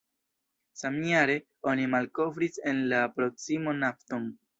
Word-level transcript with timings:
Samjare, 0.79 1.35
oni 1.71 1.85
malkovris 1.95 2.57
en 2.71 2.79
la 2.95 3.03
proksimo 3.19 3.75
nafton. 3.85 4.27